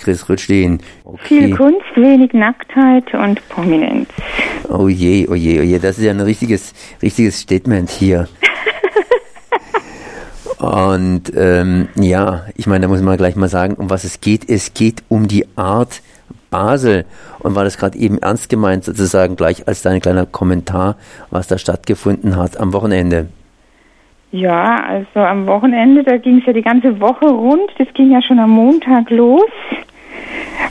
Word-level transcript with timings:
Chris 0.00 0.28
Rütschlin. 0.28 0.80
Okay. 1.04 1.20
Viel 1.22 1.56
Kunst, 1.56 1.84
wenig 1.94 2.32
Nacktheit 2.32 3.12
und 3.14 3.46
Prominenz. 3.48 4.08
Oh 4.68 4.88
je, 4.88 5.28
oh 5.28 5.34
je, 5.34 5.60
oh 5.60 5.62
je, 5.62 5.78
das 5.78 5.98
ist 5.98 6.04
ja 6.04 6.10
ein 6.10 6.20
richtiges, 6.20 6.74
richtiges 7.02 7.40
Statement 7.40 7.90
hier. 7.90 8.28
und 10.58 11.32
ähm, 11.36 11.88
ja, 11.94 12.46
ich 12.56 12.66
meine, 12.66 12.82
da 12.82 12.88
muss 12.88 13.02
man 13.02 13.16
gleich 13.16 13.36
mal 13.36 13.48
sagen, 13.48 13.74
um 13.74 13.90
was 13.90 14.04
es 14.04 14.20
geht. 14.20 14.48
Es 14.48 14.74
geht 14.74 15.02
um 15.08 15.28
die 15.28 15.46
Art 15.56 16.02
Basel. 16.50 17.06
Und 17.38 17.54
war 17.54 17.64
das 17.64 17.78
gerade 17.78 17.96
eben 17.96 18.18
ernst 18.18 18.50
gemeint, 18.50 18.84
sozusagen 18.84 19.36
gleich 19.36 19.66
als 19.66 19.82
dein 19.82 20.00
kleiner 20.00 20.26
Kommentar, 20.26 20.96
was 21.30 21.46
da 21.46 21.56
stattgefunden 21.56 22.36
hat 22.36 22.58
am 22.58 22.72
Wochenende? 22.72 23.28
Ja, 24.32 24.84
also 24.84 25.20
am 25.20 25.46
Wochenende, 25.46 26.04
da 26.04 26.16
ging 26.16 26.38
es 26.38 26.46
ja 26.46 26.52
die 26.52 26.62
ganze 26.62 27.00
Woche 27.00 27.26
rund. 27.26 27.70
Das 27.78 27.88
ging 27.94 28.12
ja 28.12 28.22
schon 28.22 28.38
am 28.38 28.50
Montag 28.50 29.10
los. 29.10 29.50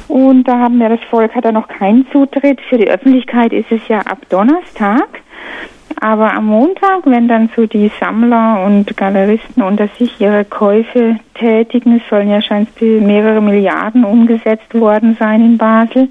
Und 0.08 0.46
da 0.46 0.60
haben 0.60 0.80
wir, 0.80 0.90
das 0.90 1.04
Volk 1.10 1.36
hat 1.36 1.46
da 1.46 1.52
noch 1.52 1.68
keinen 1.68 2.08
Zutritt. 2.12 2.60
Für 2.62 2.78
die 2.78 2.90
Öffentlichkeit 2.90 3.54
ist 3.54 3.72
es 3.72 3.88
ja 3.88 4.00
ab 4.00 4.20
Donnerstag. 4.30 5.08
Aber 6.02 6.34
am 6.34 6.46
Montag, 6.46 7.06
wenn 7.06 7.28
dann 7.28 7.50
so 7.56 7.66
die 7.66 7.92
Sammler 8.00 8.64
und 8.66 8.96
Galeristen 8.96 9.62
unter 9.62 9.88
sich 10.00 10.20
ihre 10.22 10.46
Käufe 10.46 11.18
tätigen, 11.34 11.98
es 11.98 12.10
sollen 12.10 12.30
ja 12.30 12.42
scheinbar 12.42 13.02
mehrere 13.02 13.42
Milliarden 13.42 14.06
umgesetzt 14.06 14.74
worden 14.74 15.18
sein 15.20 15.42
in 15.42 15.58
Basel. 15.58 16.08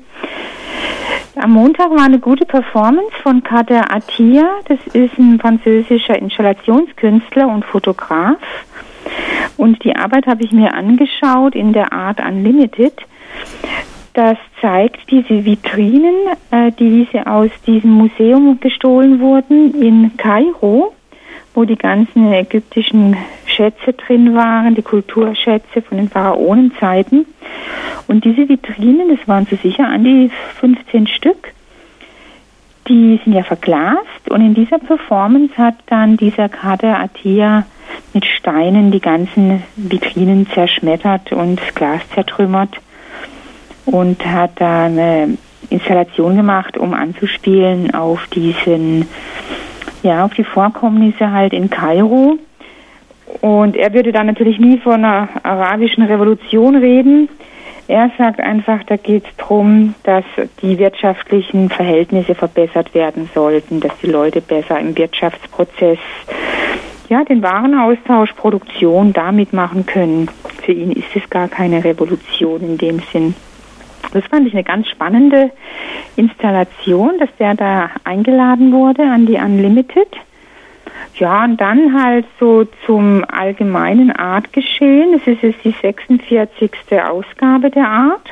Am 1.41 1.53
Montag 1.53 1.91
war 1.91 2.05
eine 2.05 2.19
gute 2.19 2.45
Performance 2.45 3.13
von 3.23 3.43
Kader 3.43 3.95
Attia. 3.95 4.45
Das 4.67 4.79
ist 4.93 5.17
ein 5.19 5.39
französischer 5.39 6.19
Installationskünstler 6.19 7.49
und 7.49 7.65
Fotograf. 7.65 8.39
Und 9.57 9.83
die 9.85 9.95
Arbeit 9.95 10.27
habe 10.27 10.43
ich 10.43 10.53
mir 10.53 10.75
angeschaut 10.75 11.55
in 11.55 11.73
der 11.73 11.93
Art 11.93 12.21
Unlimited. 12.21 12.95
Das 14.15 14.37
zeigt 14.61 15.11
diese 15.11 15.45
Vitrinen, 15.45 16.15
äh, 16.51 16.73
die 16.73 17.07
aus 17.25 17.51
diesem 17.67 17.93
Museum 17.93 18.59
gestohlen 18.59 19.21
wurden 19.21 19.81
in 19.81 20.17
Kairo, 20.17 20.93
wo 21.55 21.65
die 21.65 21.77
ganzen 21.77 22.33
ägyptischen 22.33 23.17
Schätze 23.47 23.93
drin 23.93 24.35
waren, 24.35 24.75
die 24.75 24.83
Kulturschätze 24.83 25.83
von 25.83 25.99
den 25.99 26.09
Pharaonenzeiten. 26.09 27.27
Und 28.09 28.25
diese 28.25 28.49
Vitrinen, 28.49 29.17
das 29.17 29.29
waren 29.29 29.47
so 29.47 29.55
sicher 29.57 29.87
an 29.87 30.03
die 30.03 30.31
15 30.61 31.07
Stück, 31.07 31.53
die 32.89 33.21
sind 33.23 33.35
ja 33.35 33.43
verglast 33.43 34.31
und 34.31 34.41
in 34.41 34.55
dieser 34.55 34.79
Performance 34.79 35.57
hat 35.57 35.75
dann 35.87 36.17
dieser 36.17 36.49
Kader 36.49 36.99
Atia 36.99 37.67
mit 38.15 38.25
Steinen 38.25 38.91
die 38.91 39.01
ganzen 39.01 39.63
Vitrinen 39.77 40.49
zerschmettert 40.49 41.33
und 41.33 41.61
das 41.61 41.75
Glas 41.75 42.01
zertrümmert 42.15 42.81
und 43.91 44.25
hat 44.25 44.53
da 44.57 44.85
eine 44.85 45.39
Installation 45.71 46.37
gemacht, 46.37 46.77
um 46.77 46.95
anzuspielen 46.95 47.95
auf 47.95 48.27
diesen, 48.29 49.07
ja, 50.03 50.25
auf 50.25 50.35
die 50.35 50.45
Vorkommnisse 50.45 51.31
halt 51.33 51.53
in 51.53 51.71
Kairo. 51.71 52.39
Und 53.41 53.77
er 53.77 53.93
würde 53.93 54.13
da 54.13 54.25
natürlich 54.25 54.59
nie 54.59 54.79
von 54.79 55.05
einer 55.05 55.29
arabischen 55.43 56.03
Revolution 56.05 56.77
reden. 56.77 57.29
Er 57.87 58.11
sagt 58.19 58.41
einfach, 58.41 58.83
da 58.85 58.97
geht 58.97 59.25
es 59.25 59.37
darum, 59.37 59.95
dass 60.03 60.25
die 60.61 60.79
wirtschaftlichen 60.79 61.71
Verhältnisse 61.71 62.35
verbessert 62.35 62.95
werden 62.95 63.31
sollten, 63.35 63.81
dass 63.81 63.93
die 64.03 64.11
Leute 64.11 64.43
besser 64.43 64.79
im 64.79 64.97
Wirtschaftsprozess 64.97 65.99
ja, 67.09 67.25
den 67.25 67.43
Warenaustausch, 67.43 68.35
Produktion 68.35 69.15
damit 69.15 69.55
machen 69.55 69.87
können. 69.87 70.31
Für 70.63 70.73
ihn 70.73 70.93
ist 70.93 71.15
es 71.15 71.31
gar 71.31 71.49
keine 71.49 71.83
Revolution 71.83 72.61
in 72.61 72.77
dem 72.77 73.01
Sinn. 73.13 73.35
Das 74.13 74.25
fand 74.27 74.47
ich 74.47 74.55
eine 74.55 74.65
ganz 74.65 74.89
spannende 74.89 75.51
Installation, 76.17 77.19
dass 77.19 77.29
der 77.39 77.55
da 77.55 77.91
eingeladen 78.05 78.73
wurde 78.73 79.03
an 79.03 79.27
die 79.27 79.37
Unlimited. 79.37 80.09
Ja, 81.17 81.45
und 81.45 81.61
dann 81.61 82.01
halt 82.01 82.27
so 82.39 82.65
zum 82.87 83.25
allgemeinen 83.29 84.11
Artgeschehen. 84.13 85.13
Das 85.13 85.27
ist 85.27 85.43
jetzt 85.43 85.65
die 85.65 85.75
46. 85.83 86.71
Ausgabe 87.07 87.71
der 87.71 87.89
Art. 87.89 88.29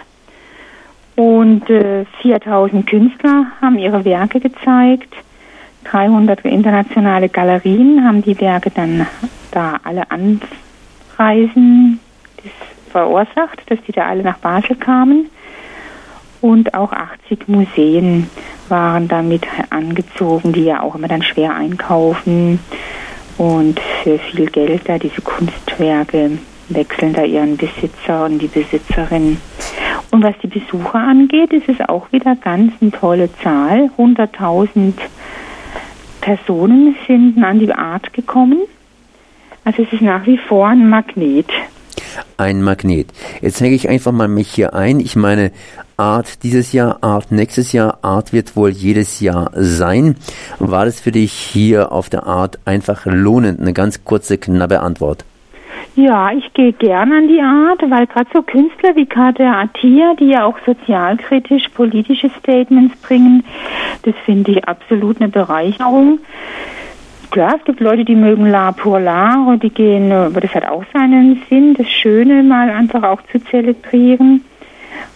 Und 1.17 1.69
äh, 1.71 2.05
4000 2.23 2.87
Künstler 2.87 3.47
haben 3.61 3.79
ihre 3.79 4.05
Werke 4.05 4.41
gezeigt. 4.41 5.15
300 5.85 6.45
internationale 6.45 7.29
Galerien 7.29 8.05
haben 8.05 8.23
die 8.23 8.39
Werke 8.41 8.71
dann 8.71 9.07
da 9.53 9.79
alle 9.85 10.05
anreisen, 10.11 12.01
das 12.37 12.53
verursacht, 12.91 13.63
dass 13.69 13.81
die 13.87 13.93
da 13.93 14.07
alle 14.07 14.23
nach 14.23 14.39
Basel 14.39 14.77
kamen 14.77 15.31
und 16.47 16.75
auch 16.75 16.93
80 16.93 17.49
Museen 17.49 18.31
waren 18.69 19.09
damit 19.09 19.43
angezogen, 19.71 20.53
die 20.53 20.65
ja 20.65 20.81
auch 20.81 20.95
immer 20.95 21.09
dann 21.09 21.23
schwer 21.23 21.55
einkaufen 21.57 22.61
und 23.37 23.81
für 24.03 24.19
viel 24.19 24.47
Geld 24.47 24.89
da 24.89 24.97
diese 24.99 25.23
Kunstwerke 25.23 26.39
wechseln 26.69 27.15
da 27.15 27.25
ihren 27.25 27.57
Besitzer 27.57 28.27
und 28.27 28.39
die 28.39 28.47
Besitzerin. 28.47 29.39
Und 30.13 30.23
was 30.23 30.35
die 30.41 30.47
Besucher 30.47 31.01
angeht, 31.01 31.53
ist 31.53 31.69
es 31.69 31.81
auch 31.89 32.13
wieder 32.13 32.37
ganz 32.37 32.73
eine 32.81 32.93
tolle 32.93 33.29
Zahl. 33.43 33.91
100.000 33.99 34.95
Personen 36.21 36.95
sind 37.09 37.43
an 37.43 37.59
die 37.59 37.73
Art 37.73 38.13
gekommen. 38.13 38.61
Also 39.65 39.83
es 39.83 39.93
ist 39.93 40.03
nach 40.03 40.27
wie 40.27 40.39
vor 40.39 40.69
ein 40.69 40.89
Magnet 40.89 41.51
ein 42.37 42.63
Magnet. 42.63 43.09
Jetzt 43.41 43.61
hänge 43.61 43.75
ich 43.75 43.89
einfach 43.89 44.13
mal 44.13 44.29
mich 44.29 44.51
hier 44.51 44.75
ein. 44.75 45.01
Ich 45.01 45.17
meine, 45.17 45.53
Art 45.97 46.43
dieses 46.43 46.73
Jahr, 46.73 46.99
Art 47.03 47.33
nächstes 47.33 47.73
Jahr, 47.73 47.99
Art 48.03 48.33
wird 48.33 48.55
wohl 48.57 48.71
jedes 48.71 49.21
Jahr 49.21 49.51
sein. 49.55 50.17
War 50.59 50.85
das 50.85 51.01
für 51.01 51.13
dich 51.13 51.33
hier 51.33 51.93
auf 51.93 52.11
der 52.11 52.27
Art 52.27 52.59
einfach 52.67 53.07
lohnend? 53.07 53.61
Eine 53.61 53.73
ganz 53.73 54.05
kurze, 54.05 54.37
knappe 54.37 54.81
Antwort. 54.81 55.25
Ja, 55.95 56.31
ich 56.31 56.53
gehe 56.53 56.75
gern 56.75 57.11
an 57.11 57.29
die 57.29 57.41
Art, 57.41 57.81
weil 57.91 58.07
gerade 58.07 58.29
so 58.35 58.43
Künstler 58.43 58.95
wie 58.97 59.07
Kater 59.07 59.57
Atia, 59.57 60.15
die 60.21 60.27
ja 60.27 60.45
auch 60.45 60.59
sozialkritisch 60.67 61.69
politische 61.69 62.29
Statements 62.39 62.95
bringen, 63.01 63.45
das 64.03 64.15
finde 64.27 64.53
ich 64.53 64.69
absolut 64.69 65.21
eine 65.21 65.31
Bereicherung. 65.31 66.19
Klar, 67.31 67.57
es 67.59 67.65
gibt 67.65 67.81
Leute, 67.81 68.05
die 68.05 68.15
mögen 68.15 68.47
La 68.47 68.73
pour 68.73 68.99
l'art, 68.99 69.63
die 69.63 69.71
gehen, 69.71 70.11
aber 70.11 70.41
das 70.41 70.55
hat 70.55 70.67
auch 70.67 70.85
seinen 70.93 71.43
Sinn, 71.49 71.75
das 71.75 71.91
Schöne 71.91 72.43
mal 72.43 72.71
einfach 72.71 73.03
auch 73.03 73.21
zu 73.31 73.39
zelebrieren. 73.45 74.43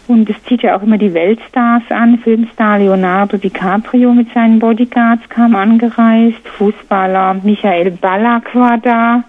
Und 0.06 0.28
es 0.28 0.42
zieht 0.44 0.62
ja 0.62 0.76
auch 0.76 0.82
immer 0.82 0.98
die 0.98 1.14
Weltstars 1.14 1.84
an. 1.88 2.18
Filmstar 2.18 2.80
Leonardo 2.80 3.36
DiCaprio 3.36 4.12
mit 4.12 4.32
seinen 4.34 4.58
Bodyguards 4.58 5.28
kam 5.28 5.54
angereist. 5.54 6.46
Fußballer 6.58 7.36
Michael 7.44 7.92
Ballack 7.92 8.54
war 8.54 8.78
da. 8.78 9.22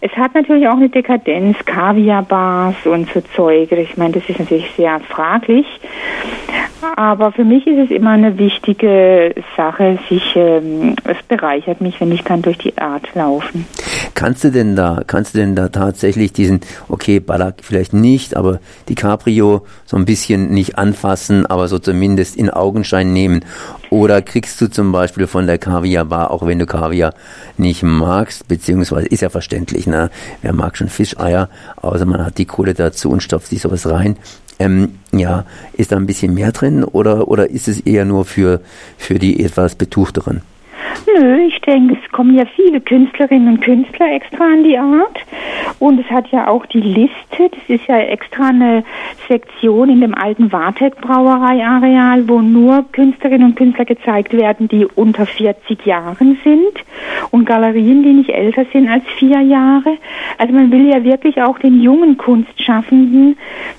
Es 0.00 0.10
hat 0.16 0.34
natürlich 0.34 0.66
auch 0.68 0.76
eine 0.76 0.88
Dekadenz, 0.88 1.56
Kaviarbars 1.64 2.84
und 2.84 3.08
so 3.12 3.20
Zeug. 3.20 3.70
Ich 3.72 3.96
meine, 3.96 4.14
das 4.14 4.28
ist 4.28 4.40
natürlich 4.40 4.70
sehr 4.76 5.00
fraglich. 5.00 5.66
Aber 6.96 7.32
für 7.32 7.44
mich 7.44 7.66
ist 7.66 7.86
es 7.86 7.90
immer 7.90 8.10
eine 8.10 8.38
wichtige 8.38 9.34
Sache, 9.56 9.98
sich, 10.08 10.22
ähm, 10.36 10.96
es 11.04 11.16
bereichert 11.28 11.80
mich, 11.80 12.00
wenn 12.00 12.12
ich 12.12 12.24
kann 12.24 12.42
durch 12.42 12.58
die 12.58 12.76
Art 12.78 13.14
laufen. 13.14 13.66
Kannst 14.14 14.44
du 14.44 14.50
denn 14.50 14.76
da, 14.76 15.02
kannst 15.06 15.34
du 15.34 15.38
denn 15.38 15.54
da 15.54 15.68
tatsächlich 15.68 16.32
diesen, 16.32 16.60
okay, 16.88 17.20
Ballack 17.20 17.56
vielleicht 17.62 17.92
nicht, 17.92 18.36
aber 18.36 18.60
die 18.88 18.94
Cabrio 18.94 19.66
so 19.84 19.96
ein 19.96 20.04
bisschen 20.04 20.50
nicht 20.50 20.78
anfassen, 20.78 21.46
aber 21.46 21.68
so 21.68 21.78
zumindest 21.78 22.36
in 22.36 22.50
Augenschein 22.50 23.12
nehmen? 23.12 23.44
Oder 23.90 24.22
kriegst 24.22 24.60
du 24.60 24.68
zum 24.68 24.92
Beispiel 24.92 25.26
von 25.26 25.46
der 25.46 25.58
Kaviar 25.58 26.04
Bar, 26.04 26.30
auch 26.30 26.46
wenn 26.46 26.58
du 26.58 26.66
Kaviar 26.66 27.14
nicht 27.56 27.82
magst, 27.82 28.48
beziehungsweise 28.48 29.06
ist 29.06 29.22
ja 29.22 29.28
verständlich, 29.28 29.86
ne? 29.86 30.10
Wer 30.42 30.52
mag 30.52 30.76
schon 30.76 30.88
Fischeier, 30.88 31.48
außer 31.76 32.06
man 32.06 32.24
hat 32.24 32.38
die 32.38 32.46
Kohle 32.46 32.74
dazu 32.74 33.10
und 33.10 33.22
stopft 33.22 33.48
sich 33.48 33.62
sowas 33.62 33.88
rein. 33.88 34.16
Ähm, 34.58 34.98
ja, 35.12 35.44
ist 35.74 35.92
da 35.92 35.96
ein 35.96 36.06
bisschen 36.06 36.34
mehr 36.34 36.50
drin 36.50 36.82
oder, 36.82 37.28
oder 37.28 37.50
ist 37.50 37.68
es 37.68 37.80
eher 37.80 38.04
nur 38.06 38.24
für, 38.24 38.60
für 38.96 39.18
die 39.18 39.44
etwas 39.44 39.74
Betuchteren? 39.74 40.42
Nö, 41.06 41.38
ich 41.46 41.60
denke, 41.60 41.96
es 42.02 42.12
kommen 42.12 42.34
ja 42.36 42.44
viele 42.54 42.80
Künstlerinnen 42.80 43.48
und 43.48 43.60
Künstler 43.60 44.12
extra 44.12 44.44
an 44.44 44.64
die 44.64 44.78
Art. 44.78 45.18
Und 45.78 46.00
es 46.00 46.10
hat 46.10 46.28
ja 46.28 46.48
auch 46.48 46.66
die 46.66 46.80
Liste, 46.80 47.50
das 47.50 47.68
ist 47.68 47.86
ja 47.86 47.98
extra 47.98 48.48
eine 48.48 48.84
Sektion 49.28 49.88
in 49.88 50.00
dem 50.00 50.14
alten 50.14 50.52
Wartek 50.52 51.00
Brauereiareal, 51.00 52.28
wo 52.28 52.40
nur 52.40 52.84
Künstlerinnen 52.92 53.48
und 53.48 53.56
Künstler 53.56 53.84
gezeigt 53.84 54.32
werden, 54.32 54.68
die 54.68 54.86
unter 54.86 55.26
40 55.26 55.84
Jahren 55.84 56.38
sind 56.44 56.84
und 57.30 57.44
Galerien, 57.44 58.02
die 58.02 58.12
nicht 58.12 58.30
älter 58.30 58.64
sind 58.72 58.88
als 58.88 59.04
vier 59.18 59.40
Jahre. 59.40 59.98
Also 60.38 60.52
man 60.52 60.70
will 60.70 60.88
ja 60.88 61.02
wirklich 61.04 61.40
auch 61.42 61.58
den 61.58 61.80
jungen 61.80 62.16
Kunstschaffenden 62.16 63.36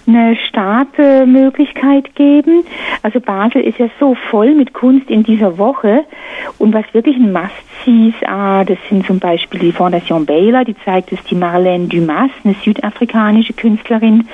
eine 0.08 0.36
Startmöglichkeit 0.36 2.16
geben. 2.16 2.64
Also 3.04 3.20
Basel 3.20 3.62
ist 3.62 3.80
ja 3.80 3.88
so 4.00 4.16
voll 4.30 4.54
mit 4.54 4.74
Kunst 4.74 5.10
in 5.10 5.24
dieser 5.24 5.58
Woche 5.58 6.04
und 6.58 6.74
was 6.74 6.86
wirklich 6.94 6.97
ein 7.06 7.32
Must-See 7.32 8.10
ist, 8.10 8.28
ah, 8.28 8.64
das 8.64 8.78
sind 8.90 9.06
zum 9.06 9.20
Beispiel 9.20 9.60
die 9.60 9.72
Fondation 9.72 10.26
Baylor, 10.26 10.66
die 10.66 10.76
zeigt 10.84 11.12
es 11.12 11.24
die 11.30 11.36
Marlène 11.36 11.88
Dumas, 11.88 12.32
eine 12.44 12.56
südafrikanische 12.64 13.54
Künstlerin. 13.54 14.28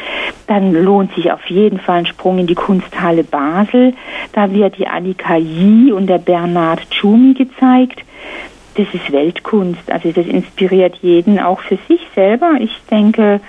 Dann 0.47 0.73
lohnt 0.73 1.13
sich 1.15 1.31
auf 1.31 1.45
jeden 1.47 1.79
Fall 1.79 1.99
ein 1.99 2.05
Sprung 2.05 2.39
in 2.39 2.47
die 2.47 2.55
Kunsthalle 2.55 3.23
Basel. 3.23 3.93
Da 4.33 4.51
wird 4.51 4.77
die 4.77 4.87
Annika 4.87 5.35
Yi 5.35 5.91
und 5.91 6.07
der 6.07 6.19
Bernard 6.19 6.89
Tschumi 6.89 7.33
gezeigt 7.33 8.03
das 8.75 8.87
ist 8.93 9.11
Weltkunst. 9.11 9.91
Also 9.91 10.11
das 10.11 10.25
inspiriert 10.25 10.97
jeden 11.01 11.39
auch 11.39 11.61
für 11.61 11.77
sich 11.87 12.01
selber. 12.15 12.55
Ich 12.59 12.75
denke, 12.89 13.39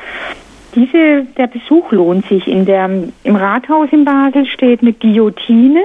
diese, 0.75 1.27
der 1.37 1.47
Besuch 1.47 1.93
lohnt 1.93 2.27
sich. 2.27 2.47
In 2.47 2.67
der, 2.67 2.91
Im 3.23 3.37
Rathaus 3.37 3.89
in 3.93 4.05
Basel 4.05 4.47
steht 4.47 4.83
eine 4.83 4.93
Guillotine. 4.93 5.83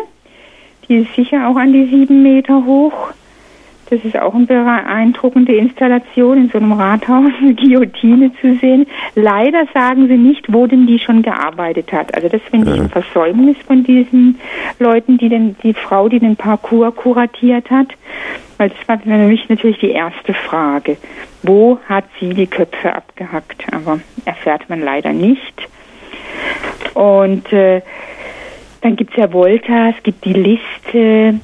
Die 0.87 0.97
ist 0.97 1.13
sicher 1.15 1.47
auch 1.47 1.55
an 1.55 1.71
die 1.71 1.85
sieben 1.85 2.23
Meter 2.23 2.65
hoch. 2.65 3.11
Das 3.89 4.05
ist 4.05 4.17
auch 4.17 4.35
eine 4.35 4.45
beeindruckende 4.45 5.55
Installation 5.55 6.37
in 6.37 6.49
so 6.49 6.57
einem 6.57 6.73
Rathaus, 6.73 7.31
eine 7.41 7.55
Guillotine 7.55 8.31
zu 8.39 8.55
sehen. 8.55 8.85
Leider 9.15 9.65
sagen 9.73 10.07
sie 10.07 10.17
nicht, 10.17 10.51
wo 10.51 10.67
denn 10.67 10.85
die 10.85 10.99
schon 10.99 11.21
gearbeitet 11.21 11.91
hat. 11.91 12.13
Also 12.13 12.29
das 12.29 12.41
finde 12.49 12.73
ich 12.73 12.79
ein 12.79 12.89
Versäumnis 12.89 13.57
von 13.65 13.83
diesen 13.83 14.39
Leuten, 14.79 15.17
die 15.17 15.29
den, 15.29 15.55
die 15.63 15.73
Frau, 15.73 16.09
die 16.09 16.19
den 16.19 16.35
Parcours 16.35 16.95
kuratiert 16.95 17.69
hat. 17.71 17.87
Weil 18.57 18.69
das 18.69 18.87
war 18.87 18.99
für 18.99 19.09
mich 19.09 19.47
natürlich 19.49 19.79
die 19.79 19.91
erste 19.91 20.33
Frage. 20.33 20.97
Wo 21.43 21.79
hat 21.87 22.05
sie 22.19 22.29
die 22.33 22.47
Köpfe 22.47 22.93
abgehackt? 22.93 23.63
Aber 23.71 23.99
erfährt 24.25 24.69
man 24.69 24.81
leider 24.81 25.13
nicht. 25.13 25.53
Und 26.93 27.51
äh, 27.53 27.81
dann 28.81 28.95
gibt 28.95 29.11
es 29.11 29.17
ja 29.17 29.31
Volta, 29.31 29.89
es 29.89 30.01
gibt 30.03 30.23
die 30.25 30.33
Liste 30.33 31.39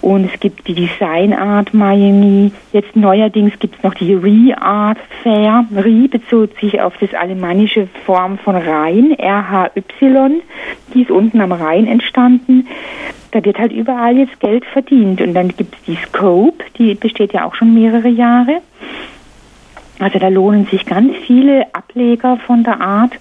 und 0.00 0.30
es 0.32 0.40
gibt 0.40 0.66
die 0.68 0.74
Design 0.74 1.32
Art 1.32 1.74
Miami. 1.74 2.52
Jetzt 2.72 2.94
neuerdings 2.94 3.58
gibt 3.58 3.76
es 3.76 3.82
noch 3.82 3.94
die 3.94 4.14
Re-Art 4.14 4.98
Fair. 5.22 5.66
Re 5.74 6.08
bezog 6.08 6.50
sich 6.60 6.80
auf 6.80 6.94
das 7.00 7.12
alemannische 7.14 7.88
Form 8.04 8.38
von 8.38 8.56
Rhein, 8.56 9.12
R-H-Y. 9.18 10.42
Die 10.94 11.02
ist 11.02 11.10
unten 11.10 11.40
am 11.40 11.52
Rhein 11.52 11.86
entstanden. 11.86 12.68
Da 13.32 13.44
wird 13.44 13.58
halt 13.58 13.72
überall 13.72 14.16
jetzt 14.16 14.38
Geld 14.40 14.64
verdient. 14.64 15.20
Und 15.20 15.34
dann 15.34 15.48
gibt 15.48 15.74
es 15.74 15.82
die 15.82 15.96
Scope, 15.96 16.64
die 16.78 16.94
besteht 16.94 17.32
ja 17.32 17.44
auch 17.44 17.54
schon 17.54 17.74
mehrere 17.74 18.08
Jahre. 18.08 18.60
Also 19.98 20.18
da 20.18 20.28
lohnen 20.28 20.66
sich 20.66 20.84
ganz 20.84 21.14
viele 21.26 21.74
Ableger 21.74 22.36
von 22.46 22.62
der 22.64 22.80
Art, 22.80 23.12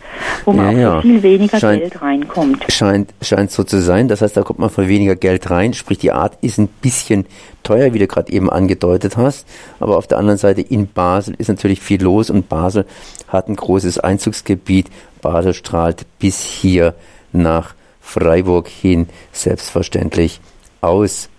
wo 0.43 0.51
man 0.51 0.77
ja, 0.77 0.89
auch 0.89 0.95
ja. 0.95 1.01
viel 1.01 1.23
weniger 1.23 1.57
scheint, 1.57 1.81
Geld 1.81 2.01
reinkommt. 2.01 2.65
Scheint, 2.69 3.13
scheint 3.21 3.51
so 3.51 3.63
zu 3.63 3.81
sein. 3.81 4.09
Das 4.09 4.21
heißt, 4.21 4.35
da 4.35 4.43
kommt 4.43 4.59
man 4.59 4.69
von 4.69 4.89
weniger 4.89 5.15
Geld 5.15 5.49
rein. 5.49 5.73
Sprich, 5.73 5.99
die 5.99 6.11
Art 6.11 6.37
ist 6.41 6.57
ein 6.57 6.67
bisschen 6.67 7.25
teuer, 7.63 7.93
wie 7.93 7.99
du 7.99 8.07
gerade 8.07 8.31
eben 8.31 8.49
angedeutet 8.49 9.15
hast. 9.15 9.47
Aber 9.79 9.97
auf 9.97 10.07
der 10.07 10.17
anderen 10.17 10.37
Seite 10.37 10.61
in 10.61 10.87
Basel 10.87 11.35
ist 11.37 11.47
natürlich 11.47 11.79
viel 11.79 12.03
los 12.03 12.29
und 12.29 12.49
Basel 12.49 12.85
hat 13.29 13.47
ein 13.47 13.55
großes 13.55 13.99
Einzugsgebiet. 13.99 14.87
Basel 15.21 15.53
strahlt 15.53 16.05
bis 16.19 16.41
hier 16.41 16.93
nach 17.31 17.73
Freiburg 18.01 18.67
hin 18.67 19.07
selbstverständlich 19.31 20.41
aus. 20.81 21.29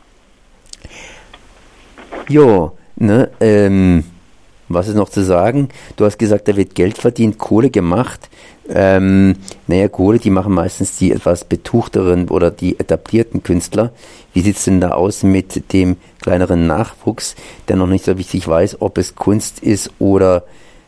Jo, 2.29 2.73
ne, 2.97 3.31
ähm, 3.41 4.05
was 4.69 4.89
ist 4.89 4.97
noch 4.97 5.09
zu 5.09 5.23
sagen? 5.23 5.69
Du 5.97 6.05
hast 6.05 6.19
gesagt, 6.19 6.49
da 6.49 6.57
wird 6.57 6.75
Geld 6.75 6.99
verdient, 6.99 7.39
Kohle 7.39 7.71
gemacht. 7.71 8.29
Ähm, 8.69 9.37
naja, 9.67 9.89
Kohle, 9.89 10.19
die 10.19 10.31
machen 10.31 10.53
meistens 10.53 10.97
die 10.97 11.13
etwas 11.13 11.45
betuchteren 11.45 12.29
oder 12.29 12.51
die 12.51 12.79
etablierten 12.81 13.43
Künstler. 13.43 13.93
Wie 14.33 14.41
sieht 14.41 14.57
es 14.57 14.65
denn 14.65 14.81
da 14.81 14.91
aus 14.91 15.23
mit 15.23 15.73
dem 15.73 15.97
kleineren 16.21 16.67
Nachwuchs, 16.67 17.37
der 17.69 17.77
noch 17.77 17.87
nicht 17.87 18.05
so 18.05 18.19
wichtig 18.19 18.47
weiß, 18.49 18.81
ob 18.81 18.99
es 18.99 19.15
Kunst 19.15 19.61
ist 19.61 19.93
oder, 19.99 20.45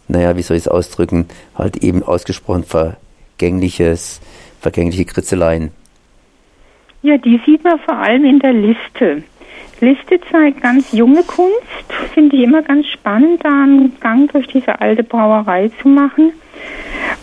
naja, 0.09 0.37
wie 0.37 0.43
soll 0.43 0.57
ich 0.57 0.65
es 0.65 0.69
ausdrücken, 0.69 1.29
halt 1.55 1.77
eben 1.79 2.03
ausgesprochen 2.03 2.65
vergängliches, 2.65 4.21
vergängliche 4.61 5.05
Kritzeleien? 5.05 5.71
Ja, 7.03 7.17
die 7.17 7.41
sieht 7.47 7.63
man 7.63 7.79
vor 7.79 7.97
allem 7.97 8.25
in 8.25 8.41
der 8.41 8.53
Liste. 8.53 9.23
Liste 9.81 10.21
zeigt 10.31 10.63
ganz 10.63 10.93
junge 10.93 11.23
Kunst. 11.23 11.93
Finde 12.15 12.37
ich 12.37 12.43
immer 12.43 12.63
ganz 12.63 12.87
spannend, 12.89 13.45
da 13.45 13.63
einen 13.63 13.99
Gang 14.01 14.31
durch 14.33 14.47
diese 14.49 14.81
alte 14.81 15.03
Brauerei 15.03 15.71
zu 15.81 15.89
machen. 15.89 16.33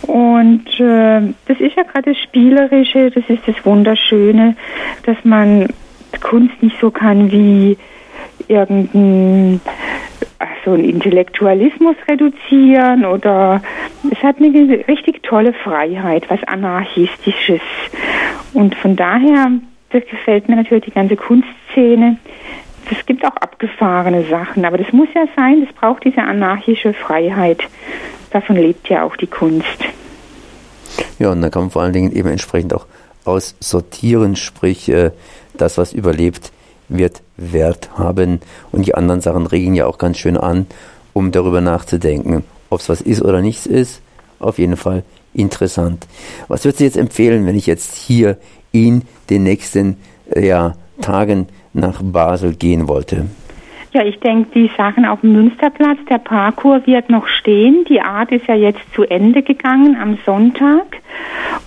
Und 0.04 0.68
äh, 0.80 1.34
das 1.48 1.60
ist 1.60 1.75
ja 1.75 1.84
gerade 1.84 2.13
das 2.13 2.22
Spielerische, 2.22 3.12
das 3.12 3.24
ist 3.28 3.48
das 3.48 3.66
Wunderschöne, 3.66 4.56
dass 5.04 5.18
man 5.24 5.68
Kunst 6.22 6.62
nicht 6.62 6.80
so 6.80 6.92
kann 6.92 7.31
wie 7.31 7.78
irgendein 8.48 9.62
so 10.66 10.74
ein 10.74 10.84
Intellektualismus 10.84 11.96
reduzieren 12.10 13.06
oder 13.06 13.62
es 14.12 14.22
hat 14.24 14.38
eine 14.38 14.88
richtig 14.88 15.22
tolle 15.24 15.54
Freiheit, 15.54 16.30
was 16.30 16.44
anarchistisches. 16.44 17.62
Und 18.54 18.75
von 18.75 18.96
daher, 18.96 19.51
das 19.90 20.04
gefällt 20.10 20.50
mir 20.50 20.56
natürlich 20.56 20.86
die 20.86 20.92
ganze 20.92 21.16
Kunstszene. 21.16 22.18
Es 22.92 23.06
gibt 23.06 23.26
auch 23.26 23.36
abgefahrene 23.38 24.26
Sachen, 24.26 24.66
aber 24.66 24.78
das 24.78 24.92
muss 24.94 25.08
ja 25.16 25.26
sein, 25.36 25.66
das 25.66 25.74
braucht 25.74 26.06
diese 26.06 26.22
anarchische 26.22 26.94
Freiheit. 26.94 27.62
Davon 28.32 28.56
lebt 28.58 28.90
ja 28.90 29.04
auch 29.04 29.16
die 29.16 29.28
Kunst. 29.28 29.86
Ja, 31.18 31.32
und 31.32 31.42
dann 31.42 31.52
kann 31.52 31.64
man 31.64 31.72
vor 31.72 31.82
allen 31.82 31.94
Dingen 31.94 32.12
eben 32.12 32.30
entsprechend 32.30 32.74
auch 32.74 32.86
aussortieren, 33.24 34.36
sprich, 34.36 34.90
äh, 34.90 35.12
das, 35.54 35.78
was 35.78 35.94
überlebt, 35.94 36.52
wird 36.90 37.22
Wert 37.38 37.90
haben. 37.98 38.42
Und 38.72 38.86
die 38.86 38.96
anderen 38.96 39.22
Sachen 39.22 39.48
regen 39.48 39.74
ja 39.74 39.88
auch 39.88 39.98
ganz 39.98 40.18
schön 40.18 40.38
an, 40.38 40.68
um 41.14 41.32
darüber 41.32 41.62
nachzudenken, 41.62 42.44
ob 42.70 42.82
es 42.82 42.90
was 42.90 43.02
ist 43.02 43.22
oder 43.22 43.42
nichts 43.42 43.66
ist. 43.66 44.02
Auf 44.40 44.60
jeden 44.60 44.78
Fall 44.78 45.04
interessant. 45.34 46.06
Was 46.48 46.66
würdest 46.66 46.82
du 46.82 46.84
jetzt 46.84 46.98
empfehlen, 46.98 47.46
wenn 47.46 47.56
ich 47.56 47.66
jetzt 47.66 47.96
hier 47.96 48.38
in 48.75 49.04
den 49.30 49.44
nächsten 49.44 49.98
äh, 50.33 50.48
ja, 50.48 50.74
Tagen 51.01 51.48
nach 51.74 52.01
Basel 52.01 52.56
gehen 52.56 52.88
wollte? 52.88 53.25
Ja, 53.94 54.04
ich 54.04 54.19
denke, 54.19 54.50
die 54.54 54.69
Sachen 54.75 55.06
auf 55.06 55.22
dem 55.22 55.31
Münsterplatz, 55.31 55.98
der 56.10 56.18
Parkour 56.18 56.86
wird 56.86 57.10
noch 57.10 57.30
stehen. 57.30 57.86
Die 57.88 58.01
Art 58.01 58.30
ist 58.33 58.45
ja 58.45 58.56
jetzt 58.56 58.81
zu 58.94 59.04
Ende 59.04 59.42
gegangen 59.42 59.95
am 59.95 60.18
Sonntag. 60.25 60.98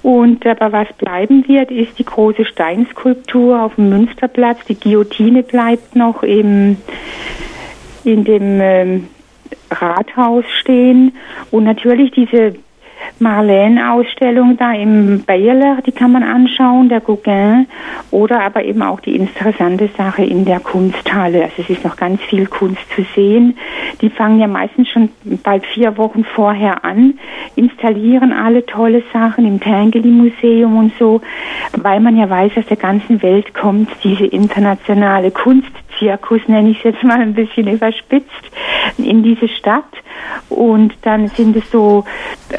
Und 0.03 0.47
aber 0.47 0.71
was 0.73 0.89
bleiben 0.99 1.49
wird, 1.49 1.71
ist 1.71 1.99
die 1.99 2.05
große 2.05 2.45
Steinskulptur 2.45 3.63
auf 3.63 3.77
dem 3.77 3.89
Münsterplatz. 3.89 4.59
Die 4.69 4.79
Guillotine 4.79 5.43
bleibt 5.43 5.97
noch 5.97 6.23
im, 6.23 6.77
in 8.05 8.25
dem 8.25 8.61
ähm, 8.61 9.09
Rathaus 9.71 10.45
stehen. 10.61 11.17
Und 11.51 11.65
natürlich 11.65 12.11
diese 12.11 12.57
Marlene-Ausstellung 13.19 14.57
da 14.57 14.73
im 14.73 15.25
Bayerler, 15.25 15.79
die 15.85 15.93
kann 15.93 16.13
man 16.13 16.23
anschauen, 16.23 16.89
der 16.89 17.01
Gauguin, 17.01 17.67
oder 18.11 18.41
aber 18.43 18.65
eben 18.65 18.83
auch 18.83 19.01
die 19.01 19.17
interessante 19.17 19.89
Sache 19.97 20.25
in 20.25 20.45
der 20.45 20.61
Kunsthalle. 20.61 21.45
Also 21.45 21.63
es 21.63 21.71
ist 21.71 21.85
noch 21.85 21.97
ganz 21.97 22.21
viel 22.23 22.47
Kunst 22.47 22.83
zu 22.95 23.05
sehen. 23.15 23.57
Die 24.01 24.11
fangen 24.11 24.41
ja 24.41 24.47
meistens 24.47 24.89
schon 24.89 25.09
bald 25.43 25.67
vier 25.67 25.97
Wochen 25.97 26.25
vorher 26.25 26.85
an, 26.85 27.19
installieren 27.57 28.33
alle 28.33 28.65
tolle 28.65 29.03
Sachen 29.13 29.47
im 29.47 29.61
Tangeli 29.61 30.11
Museum 30.11 30.77
und 30.77 30.93
so, 30.99 31.21
weil 31.77 32.01
man 32.01 32.17
ja 32.17 32.29
weiß, 32.31 32.53
aus 32.57 32.67
der 32.67 32.77
ganzen 32.77 33.23
Welt 33.23 33.55
kommt 33.55 33.89
diese 34.05 34.27
internationale 34.27 35.31
Kunstzirkus, 35.99 36.41
nenne 36.49 36.71
ich 36.71 36.79
es 36.79 36.85
jetzt 36.85 37.03
mal 37.03 37.21
ein 37.21 37.35
bisschen 37.35 37.69
überspitzt, 37.69 38.29
in 38.97 39.23
diese 39.23 39.49
Stadt. 39.49 39.85
Und 40.49 40.95
dann 41.03 41.29
sind 41.29 41.57
es 41.57 41.71
so, 41.71 42.05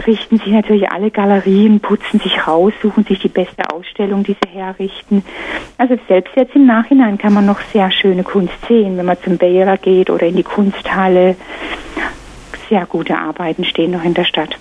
richten 0.05 0.38
sich 0.38 0.48
natürlich 0.48 0.89
alle 0.91 1.12
Galerien, 1.12 1.79
putzen 1.79 2.19
sich 2.19 2.48
raus, 2.48 2.74
suchen 2.81 3.03
sich 3.05 3.19
die 3.19 3.29
beste 3.29 3.69
Ausstellung, 3.72 4.24
die 4.24 4.36
sie 4.43 4.50
herrichten. 4.50 5.24
Also 5.77 5.98
selbst 6.08 6.36
jetzt 6.36 6.55
im 6.55 6.65
Nachhinein 6.65 7.17
kann 7.17 7.34
man 7.34 7.46
noch 7.46 7.60
sehr 7.74 7.91
schöne 7.91 8.24
Kunst 8.24 8.53
sehen, 8.67 8.98
wenn 8.98 9.05
man 9.05 9.17
zum 9.24 9.38
Bayer 9.38 9.77
geht 9.77 10.10
oder 10.10 10.27
in 10.27 10.36
die 10.36 10.43
Kunsthalle. 10.43 11.36
Sehr 12.69 12.86
gute 12.86 13.17
Arbeiten 13.17 13.63
stehen 13.63 13.91
noch 13.91 14.03
in 14.03 14.13
der 14.13 14.25
Stadt. 14.25 14.58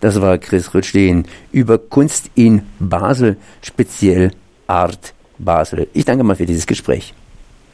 Das 0.00 0.20
war 0.20 0.38
Chris 0.38 0.74
Rütschlin 0.74 1.24
über 1.52 1.78
Kunst 1.78 2.30
in 2.34 2.62
Basel, 2.80 3.36
speziell 3.62 4.32
Art 4.66 5.14
Basel. 5.38 5.86
Ich 5.92 6.04
danke 6.04 6.24
mal 6.24 6.34
für 6.34 6.46
dieses 6.46 6.66
Gespräch. 6.66 7.14